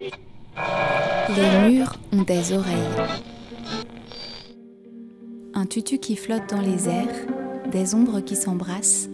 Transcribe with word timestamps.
Les 0.00 1.68
murs 1.68 1.94
ont 2.12 2.22
des 2.22 2.52
oreilles. 2.52 3.08
Un 5.54 5.66
tutu 5.66 5.98
qui 5.98 6.16
flotte 6.16 6.48
dans 6.50 6.60
les 6.60 6.88
airs, 6.88 7.26
des 7.70 7.94
ombres 7.94 8.20
qui 8.20 8.36
s'embrassent, 8.36 9.08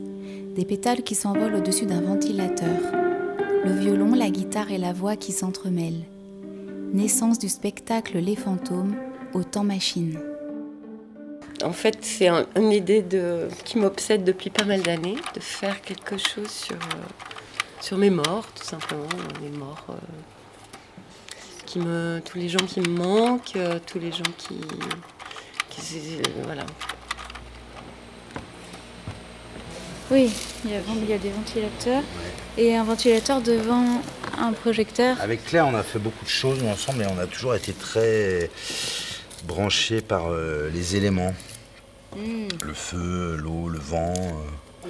des 0.54 0.64
pétales 0.64 1.02
qui 1.02 1.14
s'envolent 1.14 1.54
au-dessus 1.56 1.86
d'un 1.86 2.00
ventilateur, 2.00 2.78
le 3.64 3.72
violon, 3.72 4.14
la 4.14 4.30
guitare 4.30 4.70
et 4.70 4.78
la 4.78 4.92
voix 4.92 5.16
qui 5.16 5.32
s'entremêlent. 5.32 6.04
Naissance 6.92 7.38
du 7.38 7.48
spectacle 7.48 8.18
Les 8.18 8.36
fantômes 8.36 8.96
au 9.34 9.44
temps 9.44 9.64
machine. 9.64 10.18
En 11.62 11.72
fait, 11.72 11.98
c'est 12.00 12.28
une 12.56 12.72
idée 12.72 13.04
qui 13.64 13.78
m'obsède 13.78 14.24
depuis 14.24 14.48
pas 14.48 14.64
mal 14.64 14.80
d'années, 14.80 15.16
de 15.34 15.40
faire 15.40 15.82
quelque 15.82 16.16
chose 16.16 16.48
sur, 16.48 16.76
euh, 17.92 17.96
mes 17.98 18.08
morts, 18.10 18.46
tout 18.54 18.64
simplement, 18.64 19.04
les 19.42 19.50
morts. 19.50 19.84
euh, 19.90 19.94
qui 21.66 21.78
me, 21.78 22.20
tous 22.24 22.38
les 22.38 22.48
gens 22.48 22.64
qui 22.66 22.80
me 22.80 22.88
manquent, 22.88 23.56
euh, 23.56 23.78
tous 23.86 23.98
les 23.98 24.12
gens 24.12 24.30
qui. 24.38 24.60
qui 25.68 25.80
euh, 25.96 26.22
voilà. 26.44 26.66
Oui, 30.10 30.28
il 30.64 30.72
y, 30.72 30.74
a, 30.74 30.80
il 30.96 31.08
y 31.08 31.12
a 31.12 31.18
des 31.18 31.30
ventilateurs 31.30 32.02
et 32.58 32.74
un 32.74 32.82
ventilateur 32.82 33.40
devant 33.40 34.02
un 34.38 34.52
projecteur. 34.52 35.16
Avec 35.20 35.44
Claire, 35.44 35.68
on 35.68 35.74
a 35.74 35.84
fait 35.84 36.00
beaucoup 36.00 36.24
de 36.24 36.30
choses 36.30 36.62
ensemble 36.64 37.02
et 37.02 37.06
on 37.06 37.18
a 37.18 37.26
toujours 37.26 37.54
été 37.54 37.72
très 37.72 38.50
branchés 39.44 40.00
par 40.00 40.32
euh, 40.32 40.68
les 40.72 40.96
éléments. 40.96 41.34
Le 42.16 42.74
feu, 42.74 43.36
l'eau, 43.36 43.68
le 43.68 43.78
vent. 43.78 44.14
Euh, 44.84 44.88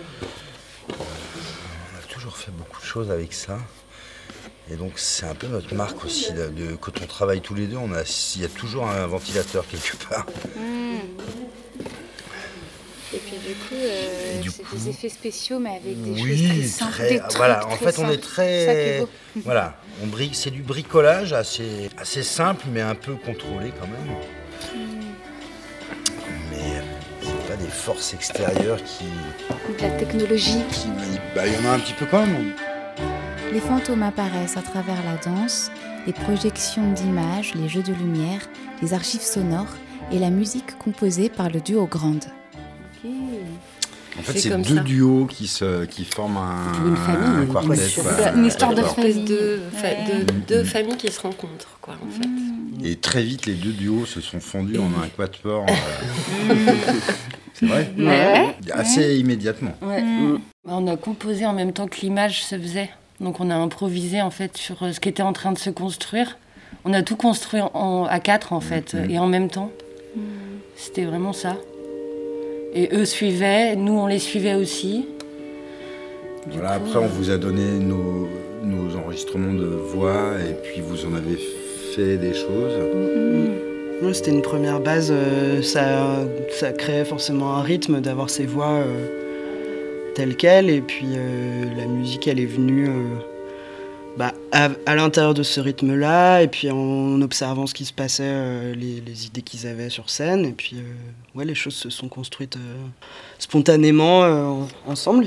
on 0.98 1.98
a 1.98 2.02
toujours 2.08 2.36
fait 2.36 2.50
beaucoup 2.50 2.80
de 2.80 2.86
choses 2.86 3.10
avec 3.10 3.34
ça. 3.34 3.58
Et 4.72 4.76
donc 4.76 4.92
c'est 4.96 5.26
un 5.26 5.34
peu 5.34 5.48
notre 5.48 5.74
marque 5.74 6.04
aussi. 6.04 6.32
là, 6.32 6.46
de, 6.46 6.76
quand 6.76 6.92
on 7.02 7.06
travaille 7.06 7.40
tous 7.40 7.54
les 7.54 7.66
deux, 7.66 7.76
on 7.76 7.92
a, 7.92 8.02
il 8.36 8.42
y 8.42 8.44
a 8.44 8.48
toujours 8.48 8.86
un 8.88 9.06
ventilateur 9.06 9.64
quelque 9.68 9.96
part. 10.08 10.26
Et 13.12 13.18
puis 13.18 13.36
du 13.38 13.54
coup, 13.54 13.74
euh, 13.74 14.40
du 14.40 14.52
coup- 14.52 14.76
des 14.76 14.90
effets 14.90 15.08
spéciaux 15.08 15.58
mais 15.58 15.70
avec 15.70 16.00
des 16.00 16.16
choses 16.16 16.22
Oui, 16.24 16.48
très 16.48 16.62
simples. 16.68 16.92
très- 16.92 17.08
des 17.10 17.18
trucs 17.18 17.36
voilà. 17.36 17.66
En 17.66 17.76
très 17.76 17.92
fait, 17.92 17.98
on 17.98 18.08
est 18.08 18.12
simples. 18.12 18.20
Très, 18.20 19.04
voilà, 19.44 19.74
on 20.04 20.06
brique, 20.06 20.36
c'est 20.36 20.52
du 20.52 20.62
bricolage 20.62 21.32
assez, 21.32 21.90
assez 21.98 22.22
simple, 22.22 22.66
mais 22.72 22.80
un 22.80 22.94
peu 22.94 23.14
contrôlé 23.14 23.72
quand 23.80 23.88
même. 23.88 24.16
Hmm. 24.72 25.00
Mais 26.52 26.76
euh, 26.76 26.82
c'est 27.20 27.48
pas 27.48 27.56
des 27.56 27.68
forces 27.70 28.14
extérieures 28.14 28.78
qui, 28.84 29.04
De 29.76 29.82
la 29.82 29.90
technologie. 29.98 30.62
qui, 30.70 30.86
bah, 31.34 31.48
il 31.48 31.54
y 31.54 31.66
en 31.66 31.70
a 31.70 31.74
un 31.74 31.80
petit 31.80 31.94
peu 31.94 32.06
quand 32.06 32.24
même. 32.24 32.52
Les 33.52 33.60
fantômes 33.60 34.02
apparaissent 34.02 34.56
à 34.56 34.62
travers 34.62 34.96
la 35.04 35.16
danse, 35.16 35.70
les 36.06 36.12
projections 36.12 36.92
d'images, 36.92 37.54
les 37.54 37.68
jeux 37.68 37.82
de 37.82 37.92
lumière, 37.92 38.40
les 38.82 38.94
archives 38.94 39.20
sonores 39.22 39.74
et 40.12 40.18
la 40.18 40.30
musique 40.30 40.76
composée 40.78 41.28
par 41.28 41.50
le 41.50 41.60
duo 41.60 41.86
Grande. 41.86 42.24
En 44.18 44.22
fait, 44.22 44.38
C'est 44.38 44.50
deux 44.62 44.76
ça. 44.76 44.82
duos 44.82 45.26
qui, 45.26 45.46
se, 45.46 45.84
qui 45.86 46.04
forment 46.04 46.36
un, 46.38 46.86
Une 46.88 46.96
famille, 46.96 47.28
un 47.28 47.42
une 47.42 47.52
quartet. 47.52 48.34
Une 48.36 48.44
histoire 48.44 48.74
de 48.74 48.82
espèce 48.82 49.16
de, 49.24 49.60
fa- 49.72 49.86
Ouais. 49.86 50.24
de- 50.24 50.32
deux 50.46 50.64
familles 50.64 50.96
qui 50.96 51.10
se 51.10 51.20
rencontrent, 51.20 51.78
quoi, 51.80 51.94
en 51.94 52.10
fait. 52.10 52.28
Et 52.86 52.96
très 52.96 53.22
vite, 53.22 53.46
les 53.46 53.54
deux 53.54 53.72
duos 53.72 54.04
se 54.06 54.20
sont 54.20 54.40
fondus 54.40 54.78
en 54.78 54.88
un 55.02 55.08
quatuor. 55.16 55.64
euh, 55.68 56.54
c'est 57.54 57.66
vrai 57.66 57.90
Ouais. 57.96 58.54
Assez 58.72 59.16
immédiatement. 59.16 59.74
Ouais. 59.80 60.02
On 60.66 60.86
a 60.86 60.96
composé 60.96 61.46
en 61.46 61.52
même 61.54 61.72
temps 61.72 61.86
que 61.86 62.00
l'image 62.02 62.44
se 62.44 62.58
faisait. 62.58 62.90
Donc 63.20 63.40
on 63.40 63.50
a 63.50 63.54
improvisé 63.54 64.22
en 64.22 64.30
fait 64.30 64.56
sur 64.56 64.82
euh, 64.82 64.92
ce 64.92 65.00
qui 65.00 65.08
était 65.08 65.22
en 65.22 65.32
train 65.32 65.52
de 65.52 65.58
se 65.58 65.70
construire. 65.70 66.38
On 66.84 66.92
a 66.94 67.02
tout 67.02 67.16
construit 67.16 67.60
en- 67.74 68.04
à 68.08 68.20
quatre 68.20 68.52
en 68.52 68.60
fait 68.60 68.94
Mhm. 68.94 69.10
et 69.10 69.18
en 69.18 69.26
même 69.26 69.48
temps. 69.48 69.70
C'était 70.76 71.04
vraiment 71.04 71.32
ça. 71.34 71.56
Et 72.74 72.88
eux 72.94 73.04
suivaient, 73.04 73.76
nous 73.76 73.92
on 73.92 74.06
les 74.06 74.18
suivait 74.18 74.54
aussi. 74.54 75.06
Du 76.46 76.58
Voilà, 76.58 76.78
coup, 76.78 76.86
après, 76.86 76.98
on 77.00 77.08
vous 77.08 77.30
a 77.30 77.36
donné 77.36 77.64
nos, 77.78 78.28
nos 78.64 78.96
enregistrements 78.96 79.52
de 79.52 79.66
voix 79.66 80.32
et 80.40 80.54
puis 80.54 80.80
vous 80.80 81.04
en 81.04 81.14
avez 81.14 81.36
fait 81.94 82.16
des 82.16 82.32
choses. 82.32 82.72
Ouais, 84.02 84.14
C'était 84.14 84.30
une 84.30 84.40
première 84.40 84.80
base, 84.80 85.10
euh, 85.14 85.60
ça, 85.60 86.24
ça 86.58 86.72
créait 86.72 87.04
forcément 87.04 87.56
un 87.56 87.62
rythme 87.62 88.00
d'avoir 88.00 88.30
ces 88.30 88.46
voix 88.46 88.70
euh, 88.70 89.06
telles 90.14 90.36
quelles, 90.36 90.70
et 90.70 90.80
puis 90.80 91.06
euh, 91.16 91.64
la 91.76 91.86
musique 91.86 92.26
elle 92.28 92.40
est 92.40 92.46
venue 92.46 92.88
euh, 92.88 93.14
bah, 94.16 94.32
à, 94.52 94.68
à 94.86 94.94
l'intérieur 94.96 95.34
de 95.34 95.42
ce 95.42 95.60
rythme-là, 95.60 96.42
et 96.42 96.48
puis 96.48 96.70
en 96.70 97.20
observant 97.22 97.66
ce 97.66 97.74
qui 97.74 97.84
se 97.84 97.92
passait, 97.92 98.22
euh, 98.26 98.74
les, 98.74 99.00
les 99.00 99.26
idées 99.26 99.42
qu'ils 99.42 99.66
avaient 99.66 99.88
sur 99.90 100.10
scène, 100.10 100.44
et 100.44 100.52
puis 100.52 100.76
euh, 100.76 101.38
ouais, 101.38 101.44
les 101.44 101.54
choses 101.54 101.74
se 101.74 101.90
sont 101.90 102.08
construites 102.08 102.56
euh, 102.56 102.76
spontanément 103.38 104.24
euh, 104.24 104.44
en- 104.44 104.68
ensemble. 104.86 105.26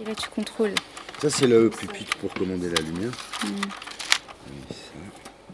Et 0.00 0.04
là, 0.06 0.14
tu 0.14 0.28
contrôles. 0.30 0.74
Ça, 1.20 1.30
c'est 1.30 1.46
le 1.46 1.70
pupitre 1.70 2.16
pour 2.16 2.32
commander 2.34 2.68
la 2.70 2.82
lumière. 2.82 3.12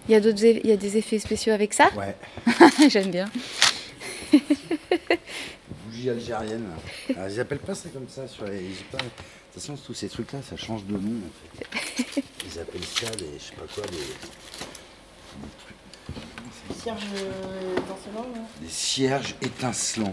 Il 0.09 0.13
y 0.13 0.15
a 0.15 0.21
d'autres, 0.21 0.39
eff- 0.43 0.61
il 0.65 0.71
y 0.71 0.73
a 0.73 0.77
des 0.79 0.97
effets 0.97 1.19
spéciaux 1.19 1.53
avec 1.53 1.75
ça? 1.75 1.91
Ouais. 1.97 2.17
J'aime 2.89 3.11
bien. 3.11 3.27
Bougie 5.99 6.11
algérienne. 6.11 6.65
Alors, 7.17 7.29
ils 7.29 7.41
appellent 7.41 7.59
pas 7.59 7.75
ça 7.75 7.89
comme 7.89 8.09
ça 8.09 8.29
sur 8.29 8.45
les. 8.45 8.71
Pas... 8.93 8.99
De 8.99 9.05
toute 9.05 9.63
façon, 9.63 9.77
tous 9.77 9.95
ces 9.95 10.09
trucs-là, 10.09 10.39
ça 10.49 10.57
change 10.57 10.85
de 10.85 10.93
nom. 10.93 11.21
En 11.27 11.77
fait. 11.77 12.23
Ils 12.47 12.59
appellent 12.61 12.85
ça 12.85 13.11
des. 13.17 13.27
Je 13.39 13.45
sais 13.45 13.55
pas 13.55 13.67
quoi, 13.75 13.83
des. 13.91 13.99
Cierge 16.81 17.03
Des 18.61 18.69
cierges 18.69 19.35
étincelants. 19.43 20.13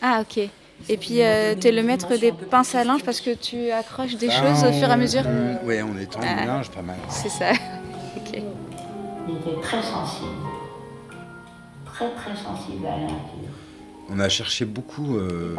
Ah 0.00 0.22
ok. 0.22 0.48
Et 0.88 0.96
puis 0.96 1.22
euh, 1.22 1.54
tu 1.54 1.68
es 1.68 1.72
le 1.72 1.82
maître 1.84 2.16
des 2.16 2.32
pinces 2.32 2.74
à 2.74 2.82
linge 2.82 3.04
parce 3.04 3.20
que 3.20 3.32
tu 3.34 3.70
accroches 3.70 4.16
des 4.16 4.30
choses 4.30 4.64
au 4.64 4.72
fur 4.72 4.88
et 4.88 4.92
à 4.92 4.96
mesure. 4.96 5.22
Ah, 5.24 5.64
Ouais, 5.64 5.80
on 5.82 5.96
étend 5.96 6.18
Ah. 6.24 6.40
le 6.40 6.46
linge 6.46 6.70
pas 6.70 6.82
mal. 6.82 6.96
C'est 7.08 7.28
ça. 7.28 7.52
Ok. 8.16 8.42
Il 9.28 9.36
était 9.36 9.60
très 9.62 9.82
sensible. 9.82 10.26
Très 11.86 12.10
très 12.14 12.34
sensible 12.36 12.84
à 12.86 12.90
la 12.90 13.02
nature. 13.04 13.52
On 14.10 14.18
a 14.18 14.28
cherché 14.28 14.64
beaucoup 14.64 15.16
euh, 15.16 15.56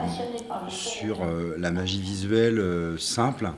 sur 0.69 1.23
euh, 1.23 1.55
la 1.57 1.71
magie 1.71 2.01
visuelle 2.01 2.59
euh, 2.59 2.97
simple. 2.97 3.49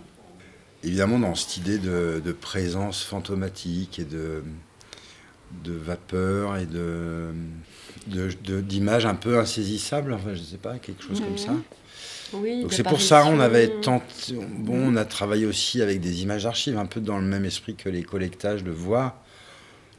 Évidemment, 0.84 1.20
dans 1.20 1.36
cette 1.36 1.58
idée 1.58 1.78
de, 1.78 2.22
de 2.24 2.32
présence 2.32 3.04
fantomatique 3.04 4.00
et 4.00 4.06
de, 4.06 4.44
de 5.64 5.74
vapeur 5.74 6.58
et 6.58 6.66
de 6.66 7.34
d'images 8.08 9.08
un 9.08 9.16
peu 9.16 9.40
insaisissables, 9.40 10.14
enfin, 10.14 10.36
je 10.36 10.42
sais 10.42 10.58
pas, 10.58 10.78
quelque 10.78 11.04
chose 11.04 11.20
comme 11.20 11.40
ça. 11.40 11.54
Oui, 12.34 12.62
Donc 12.62 12.74
c'est 12.74 12.84
pour 12.84 13.02
ça 13.02 13.26
on 13.26 13.40
avait 13.40 13.68
tenté, 13.82 14.34
bon, 14.34 14.94
on 14.94 14.96
a 14.96 15.06
travaillé 15.06 15.48
aussi 15.48 15.82
avec 15.82 16.02
des 16.02 16.22
images 16.22 16.44
d'archives, 16.44 16.78
un 16.78 16.86
peu 16.86 17.02
dans 17.02 17.18
le 17.18 17.24
même 17.24 17.46
esprit 17.46 17.76
que 17.76 17.90
les 17.90 18.04
collectages 18.04 18.64
de 18.64 18.70
voix, 18.70 19.24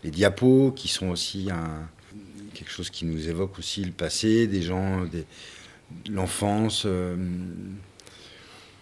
les 0.05 0.11
diapos 0.13 0.71
qui 0.71 0.87
sont 0.87 1.09
aussi 1.09 1.49
un, 1.51 1.89
quelque 2.57 2.71
chose 2.71 2.91
qui 2.91 3.05
nous 3.05 3.29
évoque 3.29 3.59
aussi 3.59 3.85
le 3.85 3.93
passé, 3.93 4.47
des 4.47 4.63
gens, 4.63 5.05
des, 5.05 5.25
l'enfance. 6.09 6.85
euh, 6.87 7.17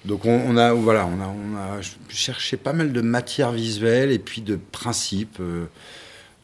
donc 0.05 0.27
on, 0.27 0.31
on 0.31 0.57
a 0.57 0.73
voilà, 0.73 1.07
on 1.07 1.21
a, 1.21 1.27
on 1.27 1.57
a 1.57 1.81
cherché 2.09 2.57
pas 2.57 2.73
mal 2.73 2.93
de 2.93 3.01
matières 3.01 3.53
visuelles 3.53 4.13
et 4.13 4.19
puis 4.19 4.43
de 4.43 4.57
principes, 4.57 5.39
euh, 5.41 5.67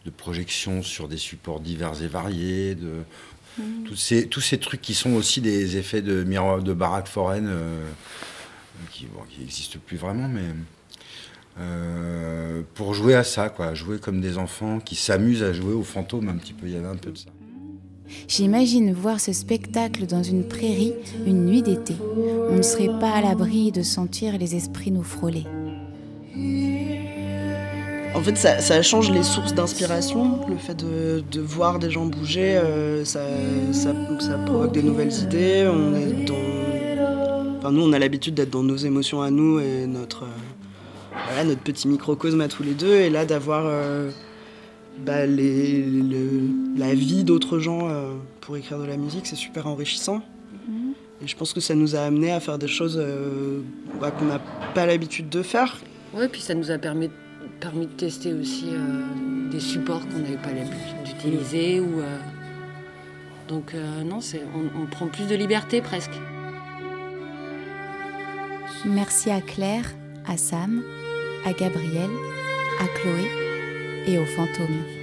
de 0.07 0.11
projections 0.11 0.83
sur 0.83 1.09
des 1.09 1.19
supports 1.19 1.61
divers 1.61 2.03
et 2.03 2.09
variés, 2.09 2.75
de 2.75 3.03
tous 3.85 3.97
ces, 3.97 4.27
tous 4.27 4.41
ces 4.41 4.59
trucs 4.59 4.81
qui 4.81 4.95
sont 4.95 5.13
aussi 5.13 5.43
des 5.43 5.77
effets 5.77 6.01
de 6.01 6.25
miroir 6.25 6.63
de 6.63 6.73
baraque 6.73 7.09
foraine 7.09 7.49
euh, 7.49 7.85
qui 8.91 9.05
bon, 9.07 9.21
qui 9.29 9.41
n'existent 9.41 9.79
plus 9.85 9.99
vraiment, 9.99 10.29
mais 10.29 10.45
euh, 11.61 12.63
pour 12.75 12.95
jouer 12.95 13.15
à 13.15 13.25
ça, 13.25 13.49
quoi, 13.49 13.75
jouer 13.75 13.99
comme 13.99 14.21
des 14.21 14.39
enfants 14.39 14.81
qui 14.81 14.97
s'amusent 14.97 15.43
à 15.43 15.53
jouer 15.53 15.75
aux 15.75 15.83
fantômes 15.83 16.29
un 16.29 16.37
petit 16.37 16.53
peu. 16.53 16.67
Il 16.67 16.73
y 16.73 16.77
avait 16.77 16.87
un 16.87 16.97
peu 16.97 17.11
de 17.11 17.19
ça. 17.19 17.31
J'imagine 18.27 18.93
voir 18.93 19.21
ce 19.21 19.33
spectacle 19.33 20.07
dans 20.07 20.23
une 20.23 20.43
prairie 20.49 20.95
une 21.27 21.45
nuit 21.45 21.63
d'été. 21.63 21.95
On 22.51 22.57
ne 22.57 22.63
serait 22.63 22.99
pas 22.99 23.13
à 23.13 23.21
l'abri 23.23 23.71
de 23.71 23.83
sentir 23.83 24.37
les 24.37 24.57
esprits 24.57 24.91
nous 24.91 25.05
frôler. 25.05 25.45
En 28.13 28.21
fait, 28.21 28.37
ça, 28.37 28.59
ça 28.59 28.83
change 28.83 29.13
les 29.13 29.23
sources 29.23 29.55
d'inspiration. 29.55 30.41
Le 30.49 30.57
fait 30.57 30.75
de, 30.75 31.23
de 31.31 31.41
voir 31.41 31.79
des 31.79 31.91
gens 31.91 32.07
bouger, 32.07 32.57
euh, 32.57 33.05
ça, 33.05 33.21
ça, 33.73 33.95
ça 34.19 34.39
provoque 34.39 34.73
des 34.73 34.83
nouvelles 34.83 35.13
idées. 35.13 35.71
On 35.73 35.95
est 35.95 36.25
dans... 36.25 37.59
enfin, 37.59 37.71
nous, 37.71 37.83
on 37.83 37.93
a 37.93 37.99
l'habitude 38.01 38.35
d'être 38.35 38.51
dans 38.51 38.65
nos 38.65 38.77
émotions 38.77 39.23
à 39.23 39.31
nous 39.31 39.61
et 39.61 39.87
notre, 39.87 40.25
euh, 40.25 40.27
voilà, 41.31 41.45
notre 41.49 41.61
petit 41.63 41.89
microcosme 41.89 42.41
à 42.41 42.49
tous 42.49 42.63
les 42.63 42.75
deux. 42.75 42.95
Et 42.95 43.11
là, 43.11 43.25
d'avoir 43.25 43.65
euh, 43.67 44.11
bah, 44.99 45.27
les- 45.27 45.83
le- 45.83 46.51
la 46.77 46.95
vie 46.95 47.25
d'autres 47.25 47.59
gens 47.59 47.89
euh, 47.89 48.13
pour 48.41 48.57
écrire 48.57 48.79
de 48.79 48.85
la 48.87 48.97
musique, 48.97 49.27
c'est 49.27 49.37
super 49.37 49.67
enrichissant. 49.67 50.23
Et 51.23 51.27
je 51.29 51.37
pense 51.37 51.53
que 51.53 51.61
ça 51.61 51.75
nous 51.75 51.97
a 51.97 52.01
amené 52.01 52.33
à 52.33 52.41
faire 52.41 52.59
des 52.59 52.67
choses 52.69 52.99
euh, 52.99 53.61
bah, 54.01 54.11
qu'on 54.11 54.25
n'a 54.25 54.39
pas 54.75 54.87
l'habitude 54.87 55.29
de 55.29 55.43
faire. 55.43 55.79
Ouais, 56.15 56.29
puis 56.29 56.41
ça 56.41 56.55
nous 56.55 56.71
a 56.71 56.79
permis 56.79 57.11
permis 57.61 57.87
de 57.87 57.93
tester 57.93 58.33
aussi 58.33 58.69
euh, 58.73 59.51
des 59.51 59.61
supports 59.61 60.01
qu'on 60.09 60.19
n'avait 60.21 60.37
pas 60.39 60.53
l'habitude 60.53 61.03
d'utiliser. 61.05 61.79
Ou, 61.81 62.01
euh, 62.01 62.17
Donc 63.49 63.75
euh, 63.75 64.03
non, 64.03 64.23
c'est, 64.23 64.41
on, 64.55 64.83
on 64.83 64.87
prend 64.87 65.09
plus 65.09 65.27
de 65.27 65.35
liberté 65.35 65.83
presque. 65.83 66.13
Merci 68.87 69.31
à 69.31 69.41
Claire, 69.43 69.85
à 70.27 70.37
Sam, 70.39 70.83
à 71.45 71.53
Gabriel, 71.53 72.11
à 72.79 72.87
Chloé 72.99 73.27
et 74.07 74.19
aux 74.19 74.27
fantômes. 74.27 75.00